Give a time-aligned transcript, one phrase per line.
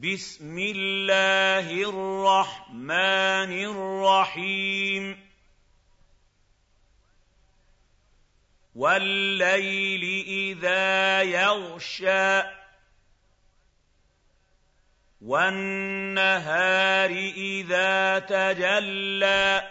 [0.00, 5.30] بسم الله الرحمن الرحيم.
[8.74, 12.42] والليل إذا يغشى
[15.20, 19.70] والنهار إذا تجلى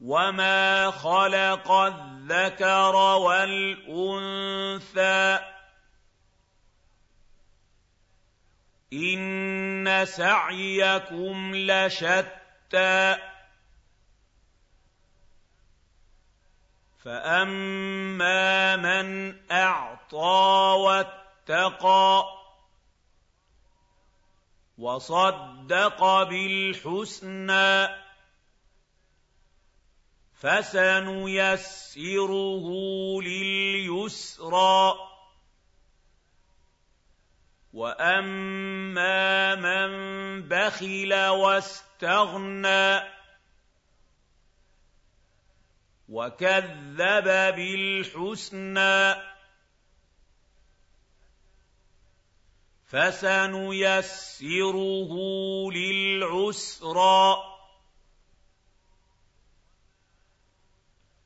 [0.00, 4.32] وما خلق الذكر والأنثى
[8.92, 13.16] ان سعيكم لشتى
[17.04, 22.24] فاما من اعطى واتقى
[24.78, 27.88] وصدق بالحسنى
[30.34, 31.86] فسنيسره
[33.22, 33.81] لليسرى
[37.82, 39.90] واما من
[40.48, 43.00] بخل واستغنى
[46.08, 47.24] وكذب
[47.56, 49.14] بالحسنى
[52.86, 54.32] فسنيسره
[55.72, 57.36] للعسرى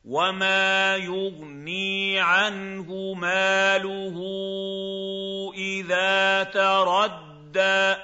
[0.04, 4.16] وما يغني عنه ماله
[6.42, 7.96] تردى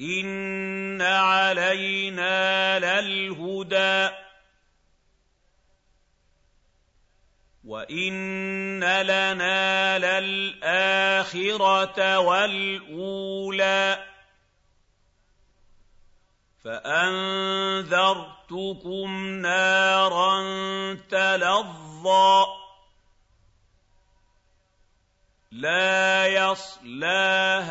[0.00, 4.08] إن علينا للهدى.
[7.64, 14.06] وإن لنا للآخرة والأولى.
[16.64, 20.44] فأنذرتكم نارا
[21.10, 22.55] تلظى.
[25.56, 27.70] لا يصلاها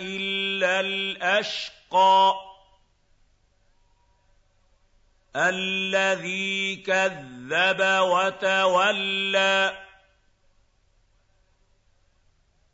[0.00, 2.34] إلا الأشقى
[5.36, 9.78] الذي كذب وتولى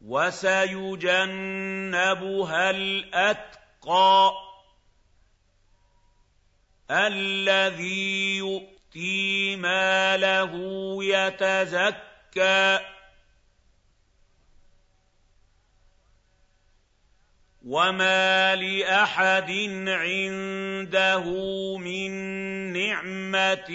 [0.04, 1.10] وسيجنبها
[2.70, 4.32] الأتقى
[6.90, 10.52] الذي يؤتي ماله
[11.04, 12.80] يتزكى
[17.64, 19.50] وما لاحد
[19.88, 21.24] عنده
[21.78, 22.10] من
[22.72, 23.70] نعمه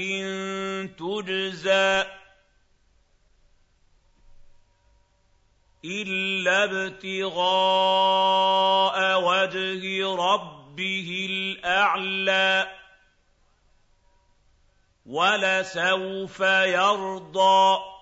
[1.00, 2.03] تجزى
[5.86, 7.78] الا ابتغاء
[9.24, 12.78] وجه ربه الاعلى
[15.08, 17.97] وَلَسَوْفَ يَرْضَىٰ